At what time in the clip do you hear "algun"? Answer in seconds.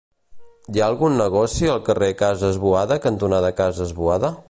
0.93-1.19